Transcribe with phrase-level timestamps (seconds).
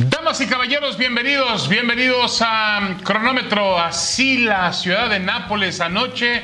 [0.00, 3.78] Damas y caballeros, bienvenidos, bienvenidos a Cronómetro.
[3.78, 6.42] Así la ciudad de Nápoles anoche,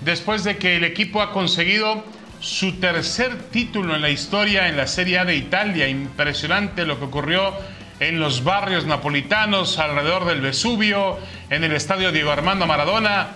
[0.00, 2.04] después de que el equipo ha conseguido
[2.40, 5.86] su tercer título en la historia en la Serie A de Italia.
[5.86, 7.54] Impresionante lo que ocurrió
[8.00, 11.18] en los barrios napolitanos, alrededor del Vesubio,
[11.50, 13.28] en el estadio Diego Armando Maradona.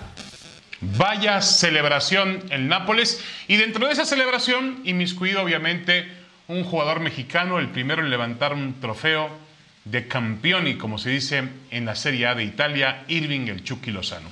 [0.81, 3.23] Vaya celebración en Nápoles.
[3.47, 6.11] Y dentro de esa celebración, inmiscuido obviamente
[6.49, 9.52] un jugador mexicano, el primero en levantar un trofeo
[9.85, 13.91] de campeón y como se dice en la Serie A de Italia, Irving el Chucky
[13.91, 14.29] Lozano.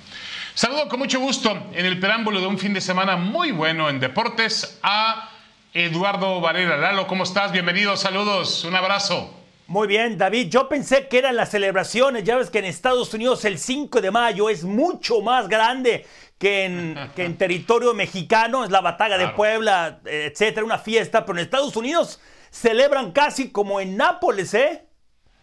[0.53, 3.99] Saludo con mucho gusto en el preámbulo de un fin de semana muy bueno en
[3.99, 5.29] deportes a
[5.73, 6.77] Eduardo Varela.
[6.77, 7.51] Lalo, ¿cómo estás?
[7.51, 9.37] Bienvenido, saludos, un abrazo.
[9.67, 10.49] Muy bien, David.
[10.49, 12.25] Yo pensé que eran las celebraciones.
[12.25, 16.05] Ya ves que en Estados Unidos el 5 de mayo es mucho más grande
[16.37, 18.65] que en, que en territorio mexicano.
[18.65, 21.23] Es la batalla de Puebla, etcétera, una fiesta.
[21.25, 24.83] Pero en Estados Unidos celebran casi como en Nápoles, ¿eh?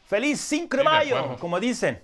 [0.09, 2.03] Feliz 5 de mayo, como dicen.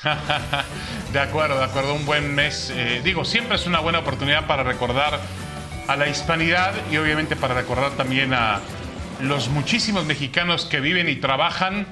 [1.12, 2.72] de acuerdo, de acuerdo, un buen mes.
[2.72, 5.18] Eh, digo, siempre es una buena oportunidad para recordar
[5.88, 8.60] a la hispanidad y obviamente para recordar también a
[9.20, 11.88] los muchísimos mexicanos que viven y trabajan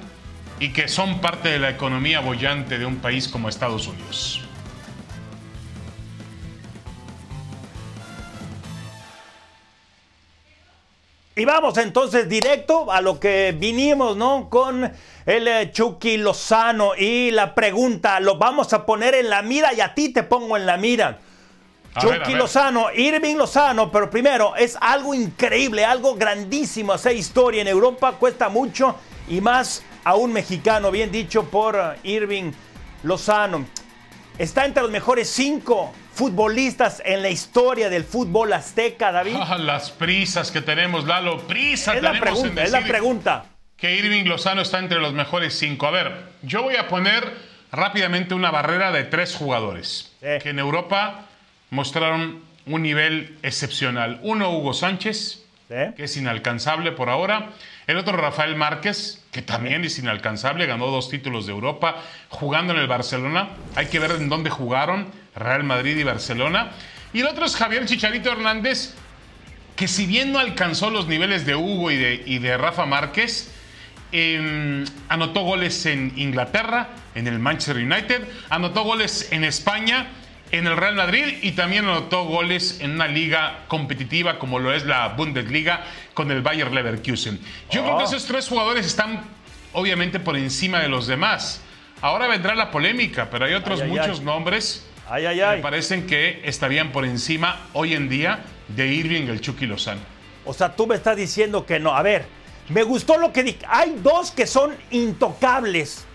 [0.61, 4.44] y que son parte de la economía bollante de un país como Estados Unidos.
[11.37, 14.47] Y vamos entonces directo a lo que vinimos, ¿no?
[14.49, 14.89] Con
[15.25, 19.81] el eh, Chucky Lozano y la pregunta, lo vamos a poner en la mira y
[19.81, 21.19] a ti te pongo en la mira.
[21.99, 28.13] Chucky Lozano, Irving Lozano, pero primero es algo increíble, algo grandísimo hacer historia en Europa,
[28.13, 28.95] cuesta mucho
[29.27, 32.53] y más a un mexicano, bien dicho por eh, Irving
[33.03, 33.65] Lozano.
[34.37, 39.37] Está entre los mejores cinco futbolistas en la historia del fútbol azteca, David?
[39.39, 41.39] Ah, las prisas que tenemos, Lalo.
[41.47, 43.45] Prisa es tenemos la pregunta, Es la pregunta.
[43.77, 45.87] Que Irving Lozano está entre los mejores cinco.
[45.87, 47.23] A ver, yo voy a poner
[47.71, 51.27] rápidamente una barrera de tres jugadores que en Europa
[51.69, 54.19] mostraron un nivel excepcional.
[54.21, 57.49] Uno, Hugo Sánchez, que es inalcanzable por ahora.
[57.87, 61.95] El otro, Rafael Márquez, que también es inalcanzable, ganó dos títulos de Europa
[62.29, 63.49] jugando en el Barcelona.
[63.75, 66.71] Hay que ver en dónde jugaron, Real Madrid y Barcelona.
[67.13, 68.93] Y el otro es Javier Chicharito Hernández,
[69.75, 73.51] que si bien no alcanzó los niveles de Hugo y de, y de Rafa Márquez,
[74.11, 80.07] em, anotó goles en Inglaterra, en el Manchester United, anotó goles en España
[80.51, 84.85] en el Real Madrid y también anotó goles en una liga competitiva como lo es
[84.85, 85.83] la Bundesliga
[86.13, 87.39] con el Bayer Leverkusen.
[87.71, 88.07] Yo creo que oh.
[88.07, 89.23] esos tres jugadores están
[89.73, 91.61] obviamente por encima de los demás.
[92.01, 97.05] Ahora vendrá la polémica, pero hay otros muchos nombres que me parecen que estarían por
[97.05, 100.01] encima hoy en día de Irving el Chucky Lozano.
[100.45, 101.95] O sea, tú me estás diciendo que no.
[101.95, 102.25] A ver,
[102.69, 103.59] me gustó lo que dije.
[103.67, 106.05] Hay dos que son intocables.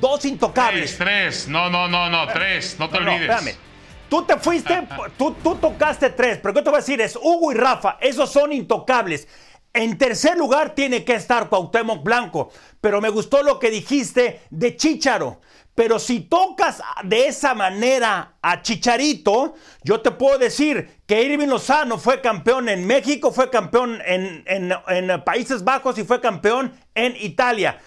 [0.00, 0.96] Dos intocables.
[0.96, 1.48] Tres, tres.
[1.48, 2.76] No, no, no, no, tres.
[2.78, 3.22] No te olvides.
[3.22, 3.67] espérame.
[4.08, 4.88] Tú te fuiste,
[5.18, 7.00] tú, tocaste tres, pero ¿qué te voy a decir?
[7.00, 9.28] Es Hugo y Rafa, esos son intocables.
[9.74, 14.76] En tercer lugar tiene que estar Cuauhtémoc Blanco, pero me gustó lo que dijiste de
[14.76, 15.40] Chicharo.
[15.74, 19.54] Pero si tocas de esa manera a Chicharito,
[19.84, 25.22] yo te puedo decir que Irving Lozano fue campeón en México, fue campeón en, en
[25.22, 27.78] Países Bajos y fue campeón en Italia.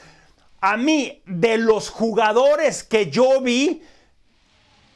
[0.62, 3.82] A mí, de los jugadores que yo vi,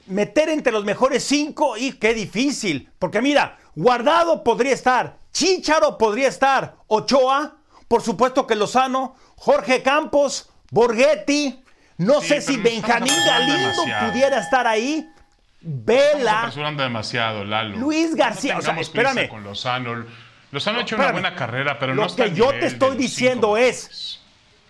[0.07, 2.89] meter entre los mejores cinco y qué difícil.
[2.99, 7.57] Porque mira, Guardado podría estar, Chicharo podría estar, Ochoa,
[7.89, 11.61] por supuesto que Lozano, Jorge Campos, Borghetti,
[11.97, 15.09] no sé si Benjamín Galindo pudiera estar ahí.
[15.59, 16.51] Vela.
[16.77, 17.77] demasiado, Lalo.
[17.77, 19.27] Luis García, o sea, espérame.
[19.27, 20.05] Con Lozano.
[20.51, 23.57] Lozano ha hecho una buena carrera, pero no está Lo que yo te estoy diciendo
[23.57, 24.21] es.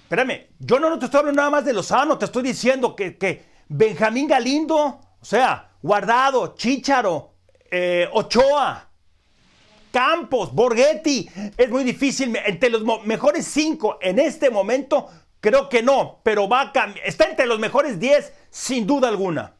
[0.03, 3.46] Espérame, yo no, te estoy hablando nada más de Lozano, te estoy diciendo que, que
[3.67, 7.34] Benjamín Galindo o sea, Guardado, Chicharo,
[7.72, 8.88] eh, Ochoa,
[9.91, 11.28] Campos, Borghetti.
[11.58, 12.38] Es muy difícil.
[12.46, 15.09] Entre los mejores cinco en este momento,
[15.41, 17.08] creo que no, pero va a cambiar.
[17.08, 19.53] Está entre los mejores diez, sin duda alguna.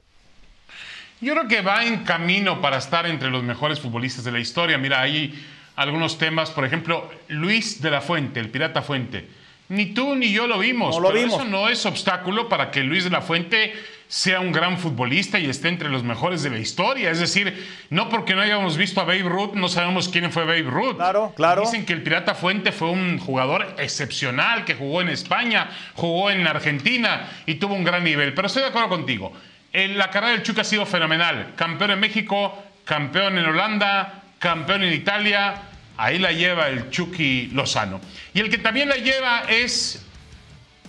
[1.20, 4.78] Yo creo que va en camino para estar entre los mejores futbolistas de la historia.
[4.78, 5.34] Mira, hay
[5.78, 9.28] algunos temas, por ejemplo, Luis de la Fuente, el Pirata Fuente.
[9.68, 13.10] Ni tú ni yo lo vimos, pero eso no es obstáculo para que Luis de
[13.10, 13.74] la Fuente
[14.08, 17.10] sea un gran futbolista y esté entre los mejores de la historia.
[17.10, 20.62] Es decir, no porque no hayamos visto a Babe Ruth, no sabemos quién fue Babe
[20.64, 20.98] Ruth.
[20.98, 21.62] Claro, claro.
[21.62, 26.46] Dicen que el Pirata Fuente fue un jugador excepcional, que jugó en España, jugó en
[26.46, 28.34] Argentina y tuvo un gran nivel.
[28.34, 29.34] Pero estoy de acuerdo contigo.
[29.74, 31.54] En la carrera del Chuca ha sido fenomenal.
[31.56, 35.56] Campeón en México, campeón en Holanda, campeón en Italia.
[35.98, 38.02] Ahí la lleva el Chucky Lozano.
[38.34, 40.06] Y el que también la lleva es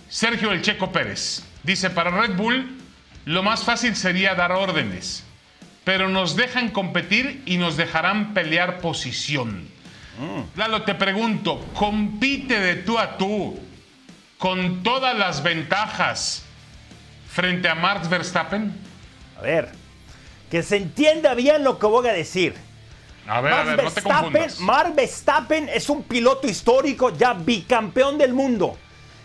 [0.09, 2.77] Sergio El Checo Pérez dice, para Red Bull
[3.25, 5.23] lo más fácil sería dar órdenes,
[5.83, 9.67] pero nos dejan competir y nos dejarán pelear posición.
[10.17, 10.57] Mm.
[10.57, 13.59] Lalo, te pregunto, compite de tú a tú
[14.37, 16.43] con todas las ventajas
[17.29, 18.73] frente a Max Verstappen?
[19.37, 19.69] A ver,
[20.49, 22.55] que se entienda bien lo que voy a decir.
[23.27, 24.59] A ver, a ver, no te confundas.
[24.59, 28.77] Mark Verstappen es un piloto histórico, ya bicampeón del mundo.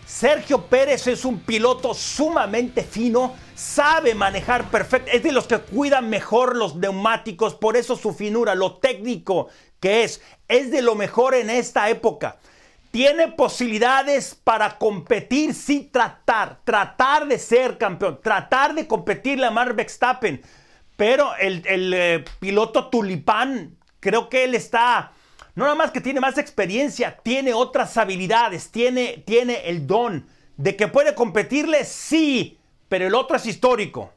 [0.05, 6.09] Sergio Pérez es un piloto sumamente fino, sabe manejar perfecto, es de los que cuidan
[6.09, 9.47] mejor los neumáticos, por eso su finura, lo técnico
[9.79, 12.37] que es, es de lo mejor en esta época.
[12.91, 19.75] Tiene posibilidades para competir, sí, tratar, tratar de ser campeón, tratar de competirle a Mark
[19.75, 20.41] Verstappen.
[20.95, 21.63] Pero el,
[21.93, 25.13] eh, piloto tulipán, creo que él está,
[25.55, 30.27] no nada más que tiene más experiencia, tiene otras habilidades, tiene, tiene el don
[30.57, 32.59] de que puede competirle, sí,
[32.89, 34.11] pero el otro es histórico.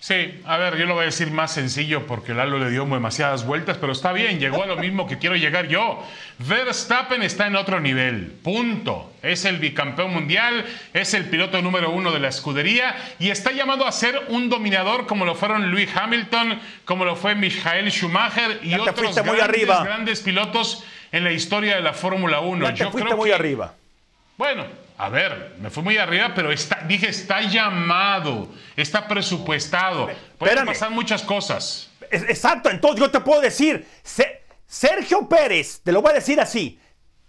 [0.00, 3.44] Sí, a ver, yo lo voy a decir más sencillo porque Lalo le dio demasiadas
[3.44, 6.02] vueltas, pero está bien, llegó a lo mismo que quiero llegar yo.
[6.38, 9.12] Verstappen está en otro nivel, punto.
[9.22, 10.64] Es el bicampeón mundial,
[10.94, 15.06] es el piloto número uno de la escudería y está llamado a ser un dominador
[15.06, 20.82] como lo fueron Lewis Hamilton, como lo fue Michael Schumacher y otros grandes, grandes, pilotos
[21.12, 22.70] en la historia de la Fórmula 1.
[22.70, 23.74] yo creo muy arriba.
[24.38, 24.64] Bueno,
[25.00, 30.10] a ver, me fui muy arriba, pero está, dije, está llamado, está presupuestado.
[30.36, 31.90] Pueden pasar muchas cosas.
[32.10, 33.88] Exacto, entonces yo te puedo decir,
[34.66, 36.78] Sergio Pérez, te lo voy a decir así,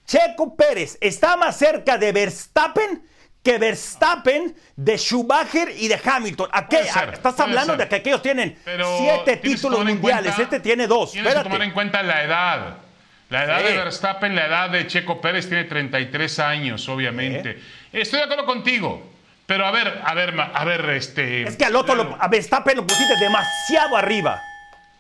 [0.06, 3.08] Checo Pérez está más cerca de Verstappen
[3.42, 6.50] que Verstappen de Schumacher y de Hamilton.
[7.14, 8.58] estás hablando de que aquellos tienen
[8.98, 11.14] siete títulos mundiales, este tiene dos.
[11.14, 12.78] Tienes que tomar en cuenta la edad.
[13.32, 17.58] La edad de Verstappen, la edad de Checo Pérez tiene 33 años, obviamente.
[17.94, 19.10] Estoy de acuerdo contigo.
[19.46, 21.44] Pero a ver, a ver, a ver, este.
[21.44, 24.42] Es que al otro, a Verstappen lo pusiste demasiado arriba.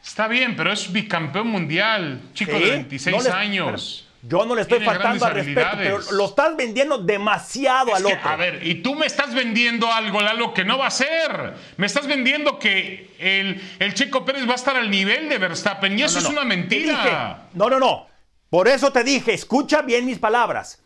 [0.02, 4.08] Está bien, pero es bicampeón mundial, chico de 26 años.
[4.24, 8.30] Yo no le estoy faltando al respeto, pero lo estás vendiendo demasiado al otro.
[8.30, 11.54] A ver, y tú me estás vendiendo algo, Lalo, que no va a ser.
[11.78, 15.98] Me estás vendiendo que el, el Checo Pérez va a estar al nivel de Verstappen,
[16.00, 17.48] y eso es una mentira.
[17.54, 18.11] no, no, no.
[18.52, 20.84] Por eso te dije, escucha bien mis palabras.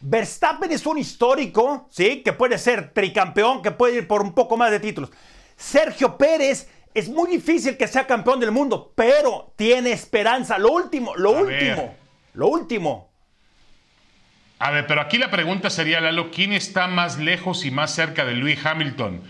[0.00, 2.22] Verstappen es un histórico, ¿sí?
[2.22, 5.10] Que puede ser tricampeón, que puede ir por un poco más de títulos.
[5.56, 10.58] Sergio Pérez es muy difícil que sea campeón del mundo, pero tiene esperanza.
[10.58, 11.96] Lo último, lo último,
[12.34, 13.10] lo último.
[14.60, 18.24] A ver, pero aquí la pregunta sería, Lalo, ¿quién está más lejos y más cerca
[18.24, 19.22] de Luis Hamilton?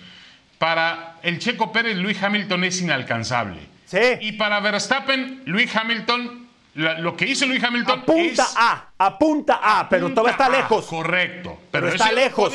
[0.58, 3.60] Para el Checo Pérez, Luis Hamilton es inalcanzable.
[3.86, 3.98] Sí.
[4.20, 6.45] Y para Verstappen, Luis Hamilton
[6.76, 10.86] lo que hizo Luis Hamilton apunta a, apunta a, pero todavía está lejos.
[10.86, 12.52] correcto, pero, está lejos.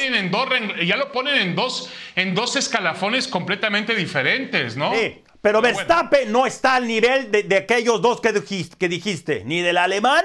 [0.86, 4.94] ya lo ponen en dos, en dos escalafones completamente diferentes, ¿no?
[4.94, 9.62] Sí, pero, Verstappen no está al nivel de, aquellos dos que dijiste, que dijiste, ni
[9.62, 10.24] del alemán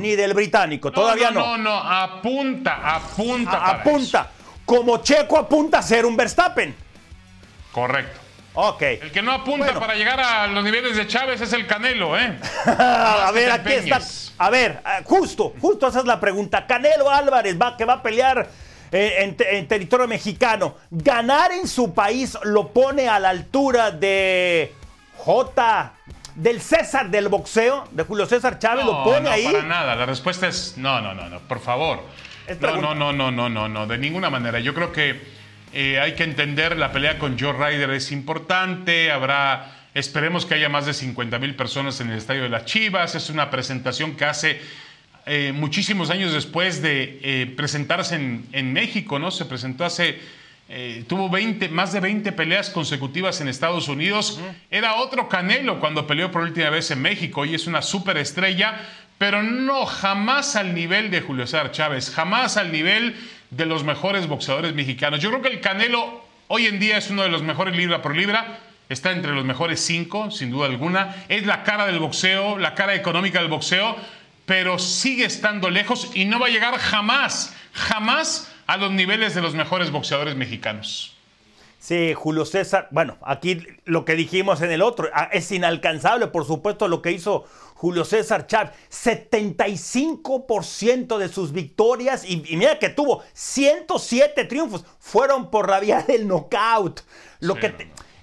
[0.00, 1.56] ni del británico, todavía no.
[1.56, 3.64] No, no, apunta, apunta.
[3.64, 4.30] apunta,
[4.64, 6.74] como Checo apunta a ser un Verstappen.
[7.70, 8.25] Correcto.
[8.58, 8.82] Ok.
[8.82, 12.38] El que no apunta para llegar a los niveles de Chávez es el Canelo, ¿eh?
[12.66, 14.00] a ver, aquí está.
[14.38, 16.66] A ver, ah, justo, justo esa es la pregunta.
[16.66, 18.48] Canelo Álvarez va, que va a pelear
[18.92, 20.76] eh, en, territorio mexicano.
[20.90, 24.74] Ganar en su país lo pone a la altura de
[25.18, 25.92] J.
[26.34, 29.44] Del César del boxeo, de Julio César Chávez, lo pone ahí.
[29.44, 29.96] No, para nada.
[29.96, 32.00] La respuesta es no, no, no, no, por favor.
[32.60, 34.60] No, no, no, no, no, no, no, de ninguna manera.
[34.60, 35.35] Yo creo que
[35.78, 40.70] eh, hay que entender, la pelea con Joe Ryder es importante, habrá, esperemos que haya
[40.70, 44.24] más de 50 mil personas en el Estadio de las Chivas, es una presentación que
[44.24, 44.58] hace
[45.26, 49.30] eh, muchísimos años después de eh, presentarse en, México, ¿no?
[49.30, 50.18] Se presentó hace,
[51.08, 54.40] tuvo 20, más de 20 peleas consecutivas en Estados Unidos,
[54.70, 58.80] era otro Canelo cuando peleó por última vez en México y es una superestrella,
[59.18, 63.14] pero no jamás al nivel de Julio César Chávez, jamás al nivel
[63.50, 65.20] de los mejores boxeadores mexicanos.
[65.20, 68.16] Yo creo que el Canelo hoy en día es uno de los mejores libra por
[68.16, 68.60] libra.
[68.88, 71.24] Está entre los mejores cinco, sin duda alguna.
[71.28, 73.96] Es la cara del boxeo, la cara económica del boxeo,
[74.44, 79.42] pero sigue estando lejos y no va a llegar jamás, jamás a los niveles de
[79.42, 81.15] los mejores boxeadores mexicanos.
[81.78, 86.44] Sí, Julio César, bueno, aquí lo que dijimos en el otro, ah, es inalcanzable, por
[86.44, 88.72] supuesto, lo que hizo Julio César Chávez.
[88.90, 96.26] 75% de sus victorias, y, mira que tuvo 107 triunfos, fueron por la vía del
[96.26, 97.02] knockout.
[97.40, 97.72] Lo que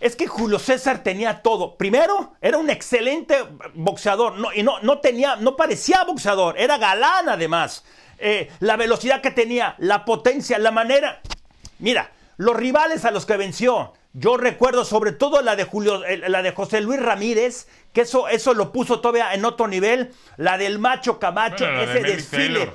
[0.02, 1.78] es que Julio César tenía todo.
[1.78, 3.38] Primero, era un excelente
[3.74, 7.86] boxeador, no, y no, no tenía, no parecía boxeador, era galán además.
[8.20, 11.22] eh, la velocidad que tenía, la potencia, la manera.
[11.80, 16.30] Mira, los rivales a los que venció, yo recuerdo sobre todo la de Julio, eh,
[16.30, 20.58] la de José Luis Ramírez, que eso, eso lo puso todavía en otro nivel, la
[20.58, 22.72] del macho Camacho, ese desfile.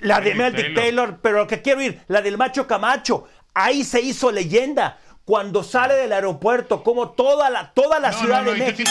[0.00, 1.18] la de Meldick Taylor.
[1.22, 4.98] pero lo que quiero ir, la del macho Camacho, ahí se hizo leyenda.
[5.24, 8.90] Cuando sale del aeropuerto, como toda la, toda la Ciudad de México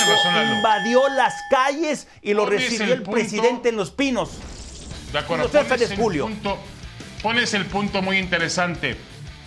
[0.56, 4.38] invadió las calles y lo recibió el, presidente en Los Pinos.
[5.12, 6.58] De acuerdo, pones el, punto,
[7.24, 8.98] pones el punto muy interesante.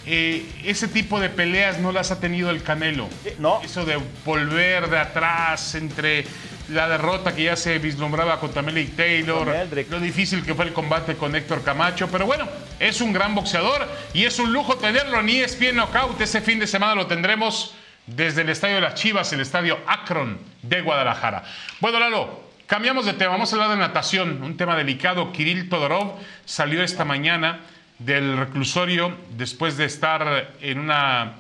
[0.07, 3.09] Eh, ese tipo de peleas no las ha tenido el Canelo.
[3.39, 3.61] No.
[3.63, 6.25] Eso de volver de atrás entre
[6.71, 9.49] la derrota que ya se vislumbraba contra Melik Taylor,
[9.89, 13.87] lo difícil que fue el combate con Héctor Camacho, pero bueno, es un gran boxeador
[14.15, 16.21] y es un lujo tenerlo en ESPN Knockout.
[16.21, 17.75] Ese fin de semana lo tendremos
[18.07, 21.45] desde el Estadio de las Chivas, el Estadio Akron de Guadalajara.
[21.81, 25.33] Bueno, Lalo, cambiamos de tema, vamos a hablar de natación, un tema delicado.
[25.33, 26.15] Kirill Todorov
[26.45, 27.61] salió esta mañana
[28.01, 31.35] del reclusorio después de estar en una,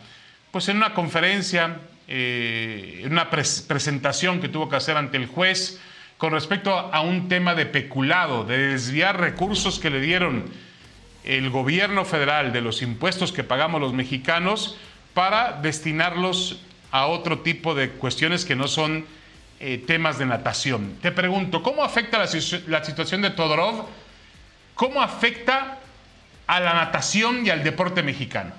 [0.50, 1.78] pues en una conferencia
[2.12, 5.80] eh, una presentación que tuvo que hacer ante el juez
[6.18, 10.46] con respecto a un tema de peculado, de desviar recursos que le dieron
[11.22, 14.76] el gobierno federal de los impuestos que pagamos los mexicanos
[15.14, 19.06] para destinarlos a otro tipo de cuestiones que no son
[19.60, 20.96] eh, temas de natación.
[21.00, 22.28] Te pregunto, ¿cómo afecta la,
[22.66, 23.86] la situación de Todorov?
[24.74, 25.78] ¿Cómo afecta
[26.50, 28.52] a la natación y al deporte mexicano?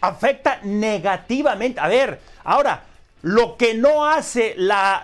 [0.00, 1.80] Afecta negativamente.
[1.80, 2.84] A ver, Ahora,
[3.22, 5.02] lo que no hace la,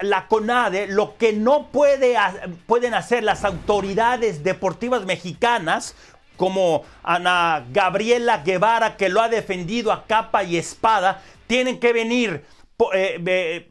[0.00, 2.16] la, CONADE, lo que no puede,
[2.66, 5.94] pueden hacer las autoridades deportivas mexicanas,
[6.36, 12.44] como Ana Gabriela Guevara, que lo ha defendido a capa y espada, tienen que venir
[12.94, 13.70] eh,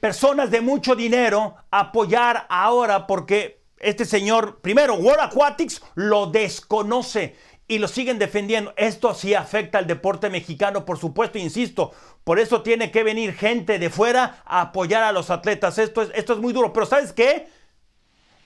[0.00, 7.36] personas de mucho dinero a apoyar ahora porque este señor, primero, World Aquatics lo desconoce
[7.66, 8.74] y lo siguen defendiendo.
[8.76, 11.92] Esto sí afecta al deporte mexicano, por supuesto, insisto.
[12.24, 15.78] Por eso tiene que venir gente de fuera a apoyar a los atletas.
[15.78, 16.72] Esto es, esto es muy duro.
[16.72, 17.48] Pero ¿sabes qué?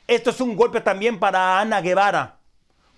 [0.06, 2.38] Esto es un golpe también para Ana Guevara.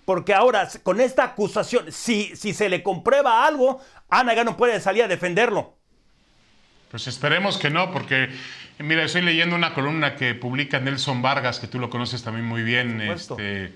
[0.05, 3.79] Porque ahora, con esta acusación, si, si se le comprueba algo,
[4.09, 5.77] Ana ya no puede salir a defenderlo.
[6.89, 8.29] Pues esperemos que no, porque
[8.83, 12.63] mira, estoy leyendo una columna que publica Nelson Vargas, que tú lo conoces también muy
[12.63, 13.01] bien.
[13.01, 13.71] Este,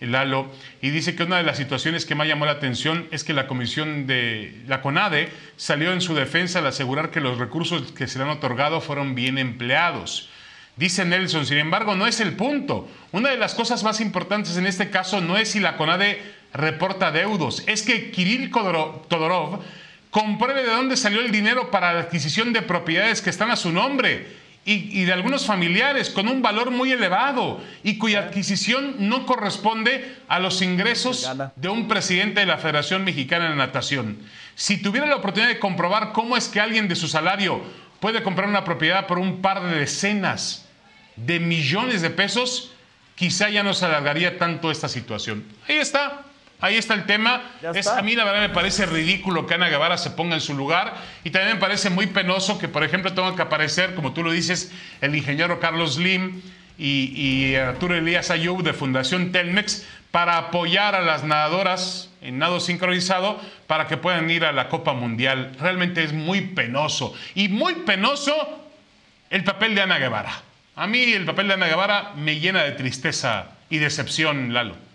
[0.00, 0.50] Lalo,
[0.82, 3.46] y dice que una de las situaciones que más llamó la atención es que la
[3.46, 8.18] comisión de la CONADE salió en su defensa al asegurar que los recursos que se
[8.18, 10.28] le han otorgado fueron bien empleados.
[10.76, 12.86] Dice Nelson, sin embargo, no es el punto.
[13.12, 16.20] Una de las cosas más importantes en este caso no es si la CONADE
[16.52, 19.62] reporta deudos, es que Kirill Todorov
[20.16, 23.70] compruebe de dónde salió el dinero para la adquisición de propiedades que están a su
[23.70, 24.26] nombre
[24.64, 30.40] y, de algunos familiares con un valor muy elevado y cuya adquisición no corresponde a
[30.40, 34.16] los ingresos de un presidente de la Federación Mexicana de Natación.
[34.54, 37.62] Si tuviera la oportunidad de comprobar cómo es que alguien de su salario
[38.00, 40.66] puede comprar una propiedad por un par de decenas
[41.16, 42.72] de millones de pesos,
[43.16, 45.44] quizá ya no se alargaría tanto esta situación.
[45.68, 46.25] Ahí está.
[46.60, 47.42] Ahí está el tema.
[47.62, 50.94] a mí la verdad me parece ridículo que Ana Guevara se ponga en su lugar
[51.22, 54.32] y también me parece muy penoso que, por ejemplo, tenga que aparecer, como tú lo
[54.32, 56.40] dices, el ingeniero Carlos Lim
[56.78, 63.38] y, Arturo Elías Ayub de Fundación Telmex para apoyar a las nadadoras en nado sincronizado
[63.66, 65.52] para que puedan ir a la Copa Mundial.
[65.60, 68.34] Realmente es muy penoso y muy penoso
[69.28, 70.42] el papel de Ana Guevara.
[70.74, 74.85] A mí el papel de Ana Guevara me llena de tristeza y decepción, Lalo.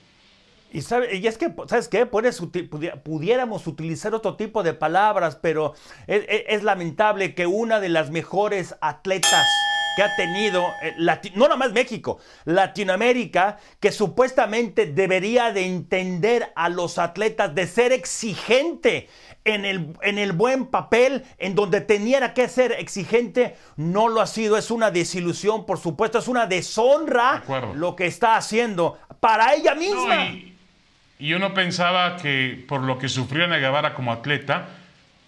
[0.72, 2.06] Y, sabe, y es que, ¿sabes qué?
[2.06, 5.74] pudiéramos utilizar otro tipo de palabras, pero
[6.08, 9.46] es, lamentable que una de las mejores atletas
[9.98, 10.96] que ha tenido, eh,
[11.36, 17.92] no nada más México, Latinoamérica, que supuestamente debería de entender a los atletas, de ser
[17.92, 19.10] exigente
[19.44, 24.28] en el, en el buen papel, en donde tenía que ser exigente, no lo ha
[24.28, 24.56] sido.
[24.56, 27.44] Es una desilusión, por supuesto, es una deshonra
[27.76, 30.26] lo que está haciendo para ella misma.
[30.26, 30.51] Y
[31.36, 34.70] uno pensaba que por lo que sufrió Ana Guevara como atleta,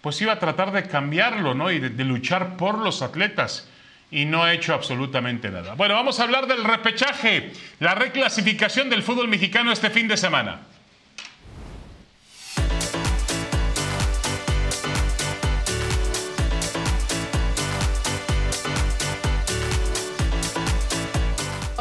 [0.00, 1.70] pues iba a tratar de cambiarlo, ¿no?
[1.70, 3.68] Y de, luchar por los atletas.
[4.10, 5.74] Y no ha hecho absolutamente nada.
[5.74, 10.60] Bueno, vamos a hablar del repechaje, la reclasificación del fútbol mexicano este fin de semana.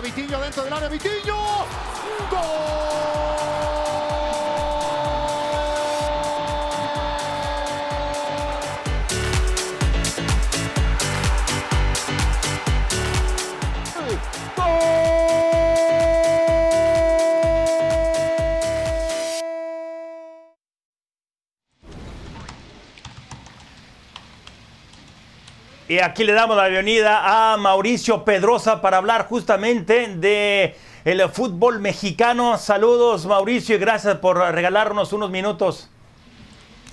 [0.03, 1.35] Vitillo dentro del área, Vitillo.
[2.29, 3.02] ¡Gol!
[25.93, 31.79] Y aquí le damos la bienvenida a Mauricio Pedrosa para hablar justamente de el fútbol
[31.79, 32.57] mexicano.
[32.57, 35.91] Saludos Mauricio y gracias por regalarnos unos minutos.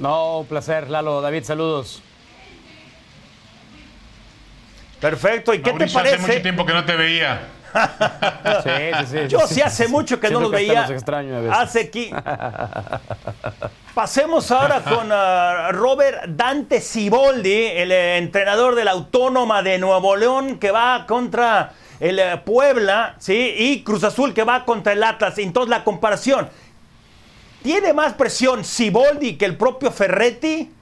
[0.00, 1.22] No, un placer, Lalo.
[1.22, 2.02] David, saludos.
[5.00, 5.54] Perfecto.
[5.54, 6.16] ¿Y qué te parece?
[6.16, 7.48] Hace mucho tiempo que no te veía.
[8.62, 9.28] Sí, sí, sí.
[9.28, 10.88] Yo sí hace mucho que no los veía.
[11.52, 12.10] Hace aquí.
[13.94, 20.14] Pasemos ahora con uh, Robert Dante Siboldi, el eh, entrenador de la Autónoma de Nuevo
[20.16, 23.54] León, que va contra el eh, Puebla, ¿sí?
[23.58, 25.36] Y Cruz Azul, que va contra el Atlas.
[25.38, 26.48] Entonces, la comparación.
[27.62, 30.72] ¿Tiene más presión Siboldi que el propio Ferretti?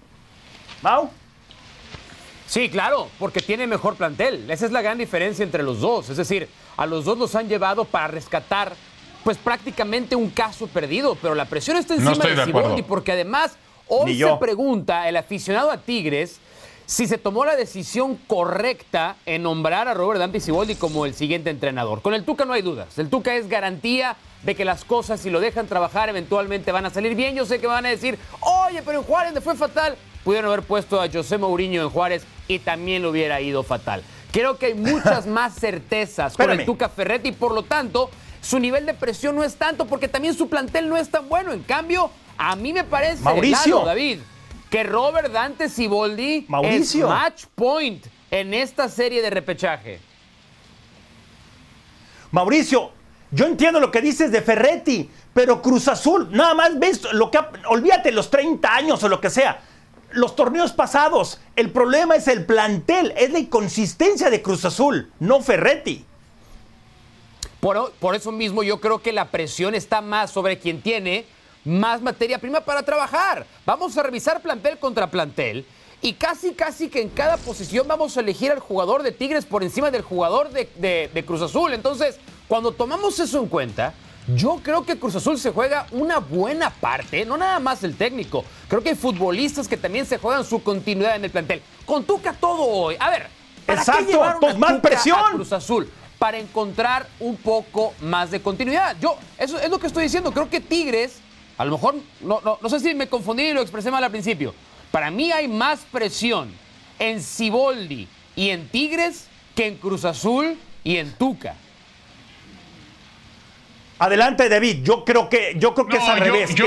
[0.83, 1.11] ¿Mau?
[2.49, 4.50] Sí, claro, porque tiene mejor plantel.
[4.50, 6.09] Esa es la gran diferencia entre los dos.
[6.09, 8.73] Es decir, a los dos los han llevado para rescatar,
[9.23, 11.14] pues prácticamente un caso perdido.
[11.21, 15.76] Pero la presión está encima de, Siboldi, porque además hoy se pregunta el aficionado a
[15.76, 16.40] Tigres
[16.87, 21.50] si se tomó la decisión correcta en nombrar a Robert Dante Siboldi como el siguiente
[21.50, 22.00] entrenador.
[22.00, 22.99] Con el Tuca no hay dudas.
[22.99, 26.90] El Tuca es garantía de que las cosas, si lo dejan trabajar, eventualmente van a
[26.90, 27.35] salir bien.
[27.35, 30.62] Yo sé que van a decir, oye, pero en Juárez le fue fatal pudieron haber
[30.62, 34.02] puesto a José Mourinho en Juárez y también le hubiera ido fatal.
[34.33, 38.59] Creo que hay muchas más certezas con el Tuca Ferretti y por lo tanto su
[38.59, 41.52] nivel de presión no es tanto porque también su plantel no es tan bueno.
[41.52, 43.85] En cambio, a mí me parece, Mauricio.
[43.85, 44.21] David,
[44.71, 47.07] que Robert Dante Siboldi Mauricio.
[47.07, 50.00] es match point en esta serie de repechaje.
[52.31, 52.93] Mauricio,
[53.31, 57.38] yo entiendo lo que dices de Ferretti, pero Cruz Azul, nada más ves lo que
[57.69, 59.62] olvídate los 30 años o lo que sea
[60.12, 61.38] los torneos pasados.
[61.57, 66.05] El problema es el plantel, es la inconsistencia de Cruz Azul, no Ferretti.
[67.61, 71.27] Por, eso mismo yo creo que la presión está más sobre quien tiene
[71.65, 73.47] más materia prima para trabajar.
[73.67, 75.67] Vamos a revisar plantel contra plantel
[76.00, 79.65] y casi, casi que en cada posición vamos a elegir al jugador de Tigres por
[79.65, 81.75] encima del jugador de Cruz Azul.
[81.75, 83.93] Entonces, cuando tomamos eso en cuenta,
[84.34, 88.45] yo creo que Cruz Azul se juega una buena parte, no nada más el técnico.
[88.69, 91.62] Creo que hay futbolistas que también se juegan su continuidad en el plantel.
[91.86, 92.97] Con Tuca todo hoy.
[92.99, 93.28] A ver,
[93.64, 94.21] ¿para Exacto,
[94.58, 95.19] más presión.
[95.32, 95.91] Cruz Azul?
[96.19, 98.97] Para encontrar un poco más de continuidad.
[99.00, 100.32] Yo, eso es lo que estoy diciendo.
[100.32, 101.21] Creo que Tigres,
[101.56, 104.10] a lo mejor, no, no, no sé si me confundí y lo expresé mal al
[104.10, 104.52] principio.
[104.91, 106.52] Para mí hay más presión
[106.99, 111.54] en Ciboldi y en Tigres que en Cruz Azul y en Tuca.
[113.99, 114.78] Adelante, David.
[114.82, 116.54] Yo creo que, yo creo que es al revés.
[116.54, 116.67] Yo,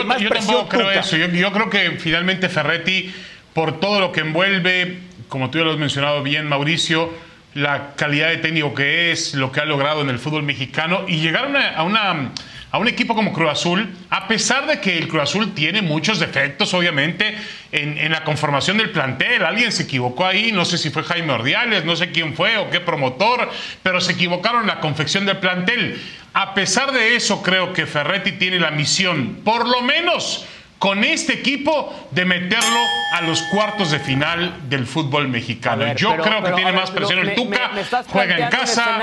[0.67, 1.17] creo eso.
[1.17, 3.13] Yo, creo que finalmente Ferretti,
[3.53, 7.09] por todo lo que envuelve, como tú ya lo has mencionado bien, Mauricio,
[7.53, 11.17] la calidad de técnico que es, lo que ha logrado en el fútbol mexicano y
[11.17, 12.31] llegar a una a
[12.79, 16.73] un equipo como Cruz Azul, a pesar de que el Cruz Azul tiene muchos defectos,
[16.73, 17.35] obviamente,
[17.71, 19.43] en, la conformación del plantel.
[19.43, 22.69] Alguien se equivocó ahí, no sé si fue Jaime Ordiales, no sé quién fue o
[22.69, 23.49] qué promotor,
[23.83, 26.01] pero se equivocaron en la confección del plantel.
[26.33, 30.45] A pesar de eso, creo que Ferretti tiene la misión, por lo menos
[30.79, 32.79] con este equipo de meterlo
[33.13, 35.93] a los cuartos de final del fútbol mexicano.
[35.93, 37.69] Yo creo que tiene más presión el Tuca,
[38.07, 38.97] juega en casa.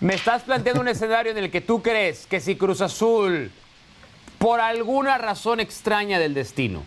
[0.00, 3.50] Me estás planteando un escenario en el que tú crees que si Cruz Azul,
[4.38, 6.82] por alguna razón extraña del destino,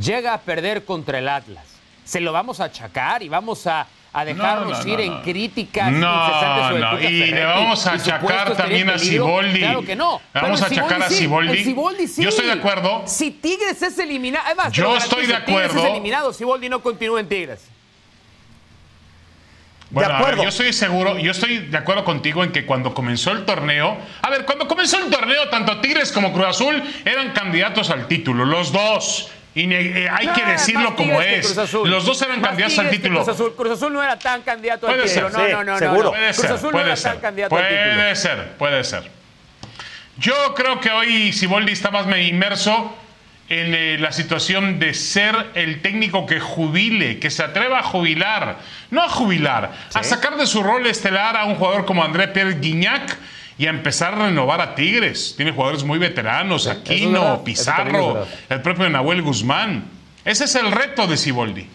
[0.00, 1.64] llega a perder contra el Atlas,
[2.04, 3.86] se lo vamos a achacar y vamos a,
[4.24, 7.00] dejarnos ir en críticas no, no.
[7.00, 9.60] Y le vamos a achacar también a Siboldi.
[9.60, 10.20] Claro que no.
[10.34, 12.08] Le vamos a achacar a Siboldi.
[12.08, 12.22] Sí.
[12.22, 13.02] Yo estoy de acuerdo.
[13.06, 15.68] Si Tigres es eliminado, además, yo estoy de acuerdo.
[15.68, 17.75] Si Tigres es eliminado, Siboldi no continúa en Tigres.
[19.90, 23.96] Bueno, yo estoy seguro, yo estoy de acuerdo contigo en que cuando comenzó el torneo,
[24.20, 28.44] a ver, cuando comenzó el torneo, tanto Tigres como Cruz Azul eran candidatos al título,
[28.44, 29.30] los dos.
[29.54, 31.56] Y eh, hay que decirlo como es.
[31.72, 33.24] Los dos eran candidatos al título.
[33.56, 35.30] Cruz Azul, no era tan candidato al título.
[35.30, 36.10] no, no, no, seguro.
[36.10, 37.94] Puede Cruz Azul no era tan candidato al título.
[37.94, 39.10] Puede ser, puede ser.
[40.18, 42.96] Yo creo que hoy Siboldi está más inmerso
[43.48, 48.58] en eh, la situación de ser el técnico que jubile, que se atreva a jubilar,
[48.90, 52.58] no a jubilar, a sacar de su rol estelar a un jugador como André Pierre
[52.58, 53.16] Guignac
[53.56, 55.34] y a empezar a renovar a Tigres.
[55.36, 59.84] Tiene jugadores muy veteranos, Aquino, Pizarro, el propio Nahuel Guzmán.
[60.24, 61.68] Ese es el reto de Siboldi.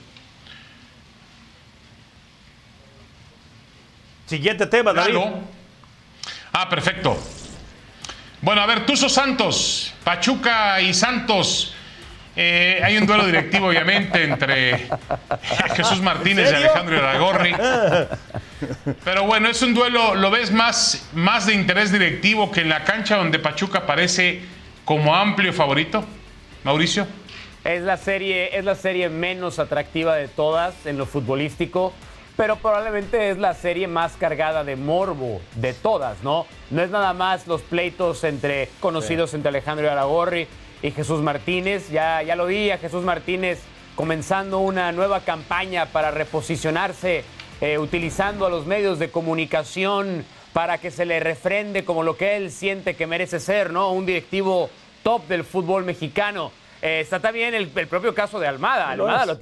[4.26, 5.18] Siguiente tema, David.
[6.54, 7.18] Ah, perfecto.
[8.42, 11.76] Bueno, a ver, Tuzo Santos, Pachuca y Santos.
[12.36, 14.88] Eh, hay un duelo directivo, obviamente, entre
[15.76, 17.54] Jesús Martínez y Alejandro Iragorri.
[19.04, 22.84] Pero bueno, es un duelo, ¿lo ves más, más de interés directivo que en la
[22.84, 24.42] cancha donde Pachuca parece
[24.86, 26.04] como amplio favorito?
[26.64, 27.06] Mauricio.
[27.64, 31.94] Es la serie, es la serie menos atractiva de todas en lo futbolístico,
[32.38, 36.46] pero probablemente es la serie más cargada de morbo de todas, ¿no?
[36.70, 40.48] No es nada más los pleitos entre conocidos entre Alejandro Aragorri
[40.82, 41.90] y Jesús Martínez.
[41.90, 43.60] Ya, ya lo vi a Jesús Martínez
[43.96, 47.24] comenzando una nueva campaña para reposicionarse,
[47.60, 52.36] eh, utilizando a los medios de comunicación para que se le refrende como lo que
[52.38, 53.92] él siente que merece ser, ¿no?
[53.92, 54.70] Un directivo
[55.04, 56.52] top del fútbol mexicano.
[56.82, 58.90] Eh, está también el, propio caso de Almada.
[58.90, 59.38] Almada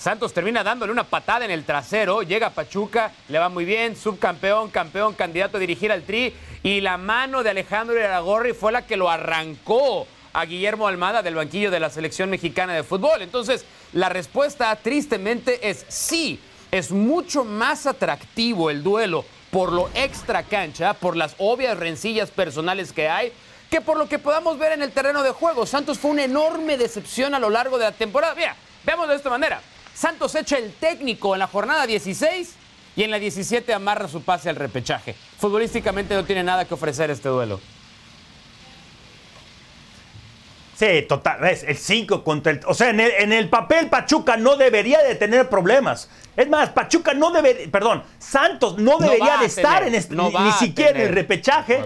[0.00, 4.70] Santos termina dándole una patada en el trasero, llega Pachuca, le va muy bien, subcampeón,
[4.70, 8.96] campeón, candidato a dirigir al Tri, y la mano de Alejandro Iragorri fue la que
[8.96, 13.20] lo arrancó a Guillermo Almada del banquillo de la selección mexicana de fútbol.
[13.20, 20.44] Entonces, la respuesta tristemente es sí, es mucho más atractivo el duelo por lo extra
[20.44, 23.34] cancha, por las obvias rencillas personales que hay,
[23.68, 25.66] que por lo que podamos ver en el terreno de juego.
[25.66, 28.34] Santos fue una enorme decepción a lo largo de la temporada.
[28.34, 29.60] Mira, veamos de esta manera.
[30.00, 32.54] Santos echa el técnico en la jornada 16
[32.96, 35.14] y en la 17 amarra su pase al repechaje.
[35.38, 37.60] Futbolísticamente no tiene nada que ofrecer este duelo.
[40.74, 42.60] Sí, total, es el 5 contra el...
[42.66, 46.08] O sea, en el, papel Pachuca no debería de tener problemas.
[46.34, 50.98] Es más, Pachuca no debería, perdón, Santos no debería de estar en este, ni, siquiera
[50.98, 51.84] en el repechaje.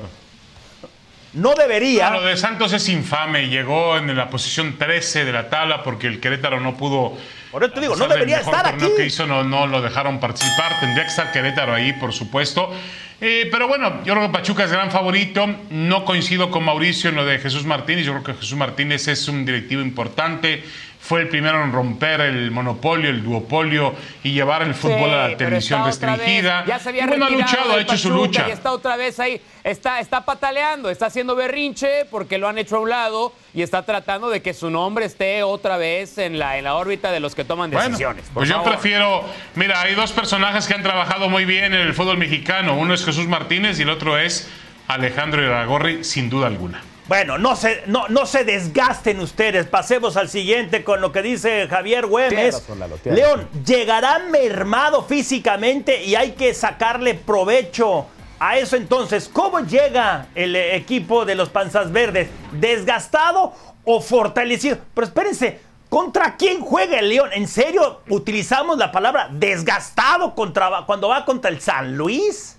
[1.34, 2.10] No debería.
[2.10, 3.48] lo de Santos es infame.
[3.48, 7.16] Llegó en la posición 13 de la tabla porque el Querétaro no pudo.
[7.50, 8.86] Por eso te digo, no debería estar aquí.
[8.96, 10.78] que hizo no, no lo dejaron participar.
[10.80, 12.72] Tendría que estar Querétaro ahí, por supuesto.
[13.20, 15.46] Eh, pero bueno, yo creo que Pachuca es gran favorito.
[15.70, 18.04] No coincido con Mauricio en lo de Jesús Martínez.
[18.04, 20.62] Yo creo que Jesús Martínez es un directivo importante
[21.04, 25.36] fue el primero en romper el monopolio, el duopolio y llevar el fútbol a la
[25.36, 26.64] televisión restringida.
[26.66, 28.46] Ya se había bueno, ha luchado, ha hecho su lucha.
[28.48, 32.76] Y está otra vez ahí, está, está pataleando, está haciendo berrinche porque lo han hecho
[32.76, 36.56] a un lado y está tratando de que su nombre esté otra vez en la,
[36.56, 38.24] en la órbita de los que toman decisiones.
[38.32, 39.24] pues yo prefiero,
[39.56, 42.78] mira, hay dos personajes que han trabajado muy bien en el fútbol mexicano.
[42.78, 44.48] Uno es Jesús Martínez y el otro es
[44.88, 46.80] Alejandro Iragorri, sin duda alguna.
[47.06, 49.66] Bueno, no se, no, no se desgasten ustedes.
[49.66, 52.62] Pasemos al siguiente con lo que dice Javier Güemes.
[53.04, 58.06] León, llegará mermado físicamente y hay que sacarle provecho
[58.38, 59.28] a eso entonces.
[59.30, 62.28] ¿Cómo llega el equipo de los Panzas Verdes?
[62.52, 63.52] ¿Desgastado
[63.84, 64.78] o fortalecido?
[64.94, 67.30] Pero espérense, ¿contra quién juega el León?
[67.34, 72.56] ¿En serio utilizamos la palabra desgastado contra, cuando va contra el San Luis?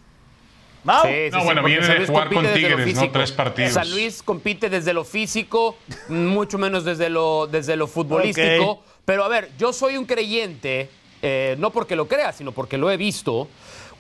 [0.86, 3.12] No, bueno, viene de jugar con Tigres, ¿no?
[3.12, 3.74] Tres partidos.
[3.74, 8.84] San Luis compite desde lo físico, mucho menos desde lo, desde lo futbolístico.
[9.04, 10.90] Pero a ver, yo soy un creyente,
[11.22, 13.48] eh, no porque lo crea, sino porque lo he visto.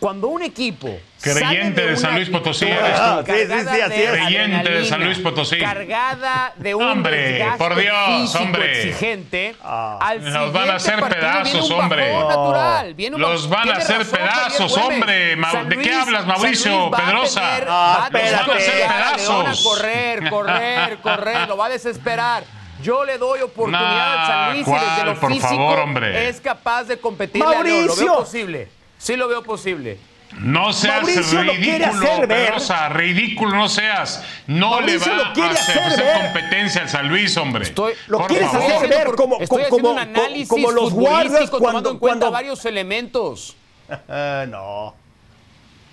[0.06, 1.00] Cuando un equipo.
[1.20, 2.68] Creyente de, San Luis Potosí.
[2.70, 4.12] Ah, sí, sí, sí, así es.
[4.12, 5.58] Creyente de San Luis Potosí.
[5.58, 8.84] Cargada de un hombre, por Dios, hombre.
[8.84, 9.56] exigente.
[9.64, 9.98] Ah.
[10.00, 12.14] Al Los van a hacer pedazos, hombre.
[12.14, 15.38] Natural, Los van a hacer pedazos, hombre.
[15.70, 17.42] ¿De qué hablas, Mauricio Pedrosa?
[17.68, 19.60] Ah, Los van a hacer pedazos.
[19.60, 21.48] a correr, correr, correr.
[21.48, 22.44] Lo va a desesperar.
[22.84, 27.44] Yo le doy oportunidad a San Luis y desde lo físico es capaz de competir.
[27.44, 27.88] Mauricio.
[27.88, 28.85] Lo veo posible.
[28.98, 29.98] Sí lo veo posible.
[30.40, 34.24] No seas ridículo, Pedrosa, ridículo no seas.
[34.48, 37.74] No le va a hacer, competencia al San Luis, hombre.
[38.08, 39.38] lo quieres hacer ver como,
[39.70, 43.56] como, un análisis como los guardias cuando, en cuenta varios elementos.
[44.48, 44.96] no.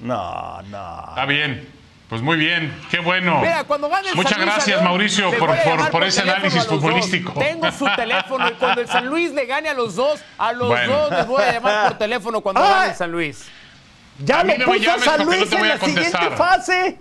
[0.02, 1.04] No, no.
[1.10, 1.81] Está bien.
[2.12, 3.42] Pues muy bien, qué bueno.
[4.16, 5.50] Muchas gracias, Mauricio, por,
[5.90, 7.32] por, ese análisis futbolístico.
[7.40, 10.68] Tengo su teléfono y cuando el San Luis le gane a los dos, a los
[10.86, 13.46] dos les voy a llamar por teléfono cuando gane el San Luis.
[14.18, 16.98] Ya lo puso San Luis en la siguiente fase.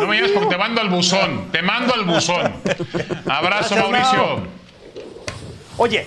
[0.00, 1.52] no me llames porque te mando al buzón.
[1.52, 2.54] Te mando al buzón.
[3.30, 4.63] Abrazo, Mauricio.
[5.76, 6.06] Oye,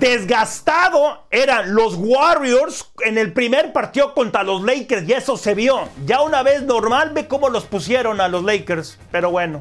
[0.00, 5.88] desgastado eran los Warriors en el primer partido contra los Lakers y eso se vio.
[6.06, 9.60] Ya una vez normal ve cómo los pusieron a los Lakers, pero bueno.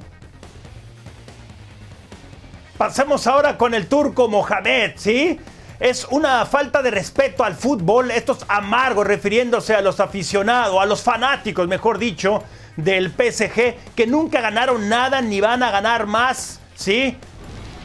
[2.78, 5.40] Pasemos ahora con el turco Mohamed, ¿sí?
[5.82, 11.04] Es una falta de respeto al fútbol, estos amargos refiriéndose a los aficionados, a los
[11.04, 12.42] fanáticos, mejor dicho,
[12.78, 17.18] del PSG, que nunca ganaron nada ni van a ganar más, ¿sí?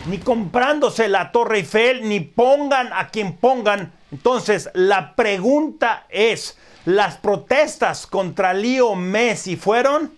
[0.06, 3.92] Ni comprándose la Torre Eiffel, ni pongan a quien pongan.
[4.12, 10.12] Entonces, la pregunta es, ¿las protestas contra Leo Messi fueron?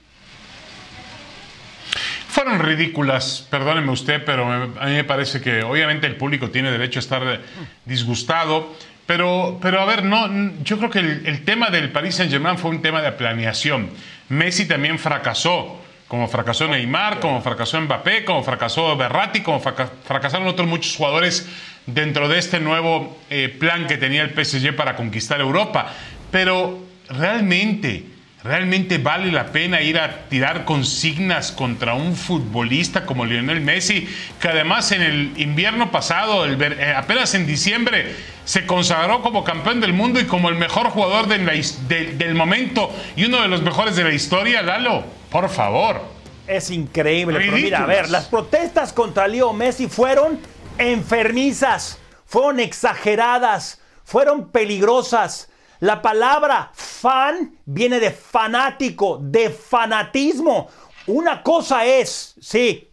[2.28, 6.98] Fueron ridículas, perdóneme usted, pero a mí me parece que obviamente el público tiene derecho
[6.98, 7.40] a estar
[7.84, 8.72] disgustado.
[9.06, 12.70] Pero, pero a ver, no, yo creo que el, el tema del Paris Saint-Germain fue
[12.70, 13.88] un tema de planeación.
[14.28, 20.66] Messi también fracasó como fracasó Neymar, como fracasó Mbappé, como fracasó Berratti, como fracasaron otros
[20.66, 21.46] muchos jugadores
[21.86, 25.92] dentro de este nuevo eh, plan que tenía el PSG para conquistar Europa.
[26.30, 28.06] Pero realmente,
[28.42, 34.08] realmente vale la pena ir a tirar consignas contra un futbolista como Lionel Messi,
[34.40, 38.14] que además en el invierno pasado, eh, apenas en diciembre,
[38.46, 43.42] se consagró como campeón del mundo y como el mejor jugador del momento y uno
[43.42, 45.17] de los mejores de la historia, Lalo.
[45.30, 46.00] Por favor.
[46.46, 47.38] Es increíble.
[47.38, 50.40] Pero mira, a ver, las protestas contra Leo Messi fueron
[50.78, 55.50] enfermizas, fueron exageradas, fueron peligrosas.
[55.80, 60.68] La palabra fan viene de fanático, de fanatismo.
[61.06, 62.88] Una cosa es, sí,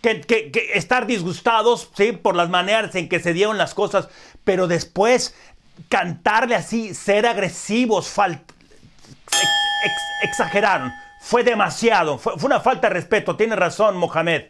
[0.00, 4.08] que, estar disgustados, sí, por las maneras en que se dieron las cosas,
[4.44, 5.34] pero después
[5.88, 8.12] cantarle así, ser agresivos,
[10.22, 10.92] exageraron.
[11.20, 14.44] Fue demasiado, fue, una falta de respeto, tiene razón Mohamed.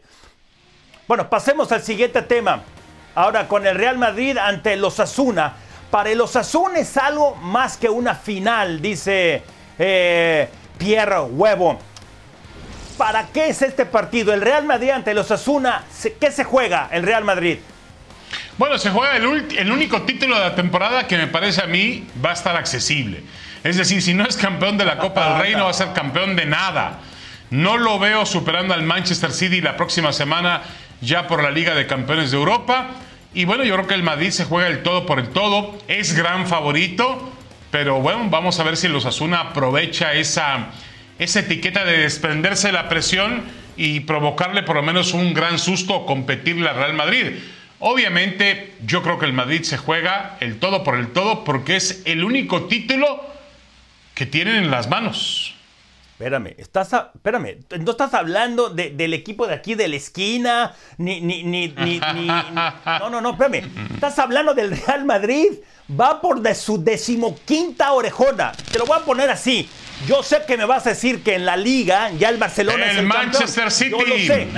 [1.08, 2.62] Bueno, pasemos al siguiente tema.
[3.16, 5.54] Ahora con el Real Madrid ante los Asuna.
[5.90, 9.42] Para el Osasuna es algo más que una final, dice
[9.76, 11.80] eh, Pierre Huevo.
[12.96, 14.32] ¿Para qué es este partido?
[14.32, 15.84] El Real Madrid ante los Asuna,
[16.20, 17.58] ¿qué se juega el Real Madrid?
[18.56, 22.30] Bueno, se juega el único título de la temporada que me parece a mí va
[22.30, 23.24] a estar accesible.
[23.62, 25.92] Es decir, si no es campeón de la Copa del Rey, no va a ser
[25.92, 27.00] campeón de nada.
[27.50, 30.62] No lo veo superando al Manchester City la próxima semana
[31.00, 32.88] ya por la Liga de Campeones de Europa.
[33.34, 35.78] Y bueno, yo creo que el Madrid se juega el todo por el todo.
[35.88, 37.32] Es gran favorito.
[37.70, 40.70] Pero bueno, vamos a ver si los Asuna aprovecha esa,
[41.18, 43.44] esa etiqueta de desprenderse de la presión
[43.76, 47.26] y provocarle por lo menos un gran susto o competirle al Real Madrid.
[47.78, 52.02] Obviamente, yo creo que el Madrid se juega el todo por el todo porque es
[52.06, 53.29] el único título
[54.20, 55.54] que tienen en las manos.
[56.12, 61.42] Espérame, estás espérame, no estás hablando del equipo de aquí de la esquina, ni, ni,
[61.42, 61.98] ni, ni,
[63.00, 65.52] no, no, no, espérame, estás hablando del Real Madrid,
[65.98, 69.68] va por de su decimoquinta orejona, te lo voy a poner así,
[70.06, 72.90] yo sé que me vas a decir que en la liga ya el Barcelona el
[72.90, 73.94] es el Manchester City.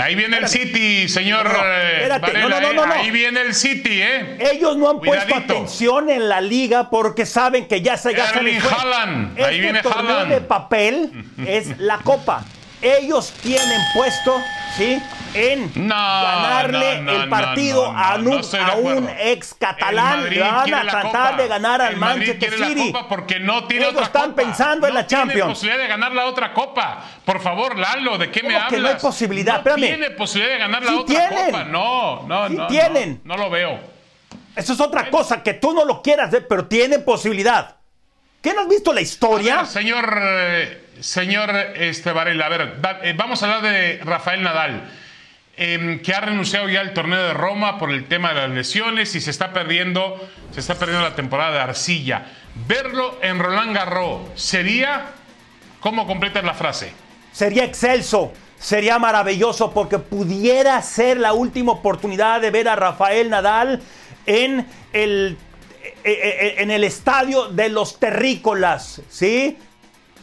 [0.01, 1.47] Ahí viene el City, señor.
[1.47, 4.38] No, espérate, no, no, no, Ahí viene el City, ¿eh?
[4.53, 8.61] Ellos no han puesto atención en la liga porque saben que ya se ya Erling
[8.61, 9.38] Haaland.
[9.38, 12.45] Ahí este viene torneo de papel es la Copa.
[12.83, 14.40] Ellos tienen puesto,
[14.77, 15.01] ¿sí?
[15.35, 20.29] en ganarle el partido a, un, ex catalán.
[20.38, 22.92] van a tratar de ganar al Manchester City.
[23.09, 25.51] porque no tiene Ellos están pensando en la Champions.
[25.51, 27.05] Posibilidad de ganar la otra copa.
[27.25, 28.71] Por favor, Lalo, ¿de qué me hablas?
[28.71, 29.64] que no hay posibilidad?
[29.64, 31.64] No tiene posibilidad de ganar la otra copa.
[31.64, 32.66] No, no, no.
[32.66, 33.21] tienen.
[33.25, 33.79] No, lo veo.
[34.55, 37.77] Eso es otra cosa, que tú no lo quieras ver, pero tienen posibilidad.
[38.42, 39.64] ¿Qué no has visto la historia?
[39.66, 42.74] señor, eh, señor este, Varela, a ver,
[43.05, 44.90] eh, vamos a hablar de Rafael Nadal.
[45.55, 49.14] Em, que ha renunciado ya al torneo de Roma por el tema de las lesiones
[49.14, 50.18] y se está perdiendo,
[50.50, 52.26] se está perdiendo la temporada de Arcilla.
[52.66, 55.11] Verlo en Roland Garros sería,
[55.81, 56.94] ¿cómo completas la frase?
[57.33, 63.83] Sería excelso, sería maravilloso porque pudiera ser la última oportunidad de ver a Rafael Nadal
[64.24, 65.37] en el,
[66.04, 69.56] en el estadio de los terrícolas, ¿sí?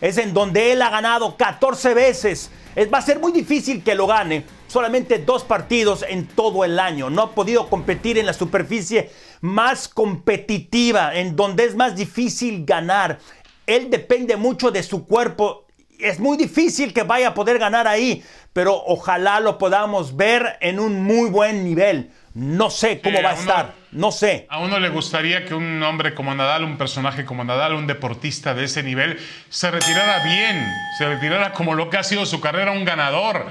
[0.02, 2.52] Es en donde él ha ganado 14 veces.
[2.76, 6.80] Es, va a ser muy difícil que lo gane solamente dos partidos en todo el
[6.80, 7.10] año.
[7.10, 9.12] No ha podido competir en la superficie
[9.42, 13.20] más competitiva, en donde es más difícil ganar.
[13.68, 15.66] Él depende mucho de su cuerpo.
[16.00, 20.80] Es muy difícil que vaya a poder ganar ahí, pero ojalá lo podamos ver en
[20.80, 22.12] un muy buen nivel.
[22.34, 24.46] No sé cómo va a estar, no sé.
[24.50, 28.54] A uno le gustaría que un hombre como Nadal, un personaje como Nadal, un deportista
[28.54, 30.66] de ese nivel, se retirara bien,
[30.98, 33.48] se retirara como lo que ha sido su carrera, un ganador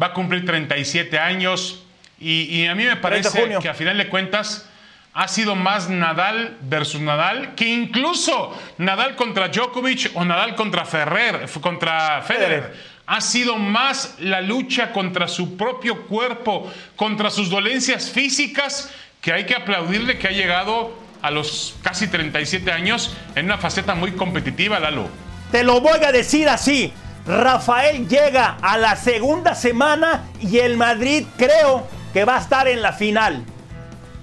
[0.00, 1.84] va a cumplir 37 años
[2.18, 4.68] y, a mí me parece que a final de cuentas
[5.14, 11.48] ha sido más Nadal versus Nadal que incluso Nadal contra Djokovic o Nadal contra Ferrer,
[11.60, 12.91] contra Federer.
[13.06, 19.46] Ha sido más la lucha contra su propio cuerpo, contra sus dolencias físicas, que hay
[19.46, 24.80] que aplaudirle que ha llegado a los casi 37 años en una faceta muy competitiva,
[24.80, 25.08] Lalo.
[25.50, 26.92] Te lo voy a decir así.
[27.26, 32.82] Rafael llega a la segunda semana y el Madrid creo que va a estar en
[32.82, 33.44] la final.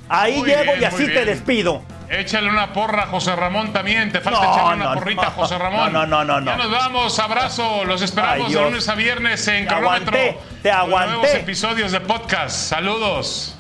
[0.09, 1.83] Ahí llego y así te despido.
[2.09, 4.11] Échale una porra a José Ramón también.
[4.11, 5.93] Te falta echarle una porrita a José Ramón.
[5.93, 6.51] No, no, no, no.
[6.51, 7.19] Ya nos vamos.
[7.19, 7.85] Abrazo.
[7.85, 11.11] Los esperamos de lunes a viernes en te Aguanté, te aguanté.
[11.11, 12.55] Nuevos episodios de podcast.
[12.55, 13.55] Saludos.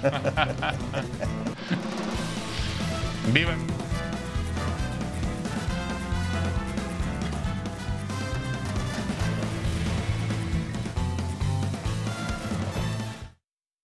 [3.32, 3.54] Viva.